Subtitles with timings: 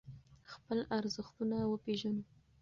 [0.51, 2.23] خپل ارزښتونه وپیژنو.